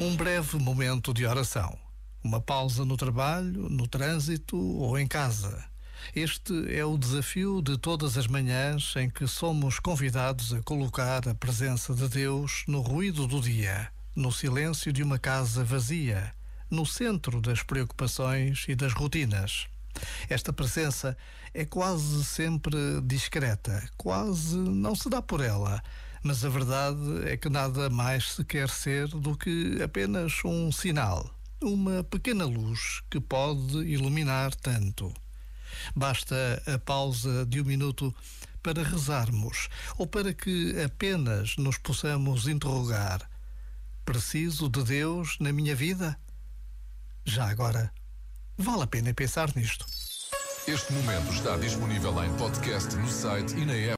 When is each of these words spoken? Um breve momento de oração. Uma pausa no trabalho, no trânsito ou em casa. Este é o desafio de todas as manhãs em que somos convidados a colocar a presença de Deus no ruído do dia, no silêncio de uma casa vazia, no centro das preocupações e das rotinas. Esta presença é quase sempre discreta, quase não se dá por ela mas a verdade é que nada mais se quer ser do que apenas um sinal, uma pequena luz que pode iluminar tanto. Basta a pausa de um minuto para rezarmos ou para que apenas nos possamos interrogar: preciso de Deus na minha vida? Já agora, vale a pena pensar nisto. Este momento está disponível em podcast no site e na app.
Um 0.00 0.16
breve 0.16 0.58
momento 0.58 1.14
de 1.14 1.24
oração. 1.24 1.78
Uma 2.22 2.40
pausa 2.40 2.84
no 2.84 2.96
trabalho, 2.96 3.68
no 3.68 3.86
trânsito 3.86 4.56
ou 4.56 4.98
em 4.98 5.06
casa. 5.06 5.64
Este 6.14 6.52
é 6.74 6.84
o 6.84 6.98
desafio 6.98 7.62
de 7.62 7.78
todas 7.78 8.18
as 8.18 8.26
manhãs 8.26 8.94
em 8.96 9.08
que 9.08 9.26
somos 9.28 9.78
convidados 9.78 10.52
a 10.52 10.60
colocar 10.62 11.28
a 11.28 11.34
presença 11.34 11.94
de 11.94 12.08
Deus 12.08 12.64
no 12.66 12.80
ruído 12.80 13.26
do 13.28 13.40
dia, 13.40 13.88
no 14.16 14.32
silêncio 14.32 14.92
de 14.92 15.02
uma 15.02 15.18
casa 15.18 15.62
vazia, 15.62 16.32
no 16.68 16.84
centro 16.84 17.40
das 17.40 17.62
preocupações 17.62 18.64
e 18.68 18.74
das 18.74 18.92
rotinas. 18.92 19.66
Esta 20.28 20.52
presença 20.52 21.16
é 21.54 21.64
quase 21.64 22.24
sempre 22.24 22.76
discreta, 23.04 23.88
quase 23.96 24.56
não 24.56 24.96
se 24.96 25.08
dá 25.08 25.22
por 25.22 25.40
ela 25.40 25.80
mas 26.24 26.42
a 26.42 26.48
verdade 26.48 27.28
é 27.28 27.36
que 27.36 27.50
nada 27.50 27.90
mais 27.90 28.32
se 28.32 28.44
quer 28.44 28.70
ser 28.70 29.08
do 29.08 29.36
que 29.36 29.80
apenas 29.82 30.32
um 30.42 30.72
sinal, 30.72 31.30
uma 31.62 32.02
pequena 32.02 32.46
luz 32.46 33.02
que 33.10 33.20
pode 33.20 33.76
iluminar 33.80 34.54
tanto. 34.54 35.12
Basta 35.94 36.62
a 36.66 36.78
pausa 36.78 37.44
de 37.44 37.60
um 37.60 37.64
minuto 37.64 38.14
para 38.62 38.82
rezarmos 38.82 39.68
ou 39.98 40.06
para 40.06 40.32
que 40.32 40.74
apenas 40.82 41.58
nos 41.58 41.76
possamos 41.76 42.48
interrogar: 42.48 43.28
preciso 44.02 44.70
de 44.70 44.82
Deus 44.82 45.36
na 45.38 45.52
minha 45.52 45.76
vida? 45.76 46.18
Já 47.26 47.50
agora, 47.50 47.92
vale 48.56 48.84
a 48.84 48.86
pena 48.86 49.12
pensar 49.12 49.54
nisto. 49.54 49.84
Este 50.66 50.90
momento 50.94 51.30
está 51.34 51.58
disponível 51.58 52.24
em 52.24 52.34
podcast 52.38 52.96
no 52.96 53.08
site 53.08 53.54
e 53.56 53.66
na 53.66 53.74
app. 53.74 53.92